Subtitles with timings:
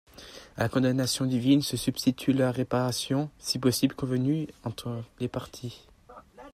[0.57, 5.85] À la condamnation divine se substitue la réparation, si possible convenue entre les parties.